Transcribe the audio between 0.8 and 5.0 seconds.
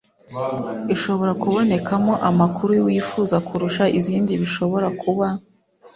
Ishobora kubonekamo amakuru wifuza kurusha izindi bishobora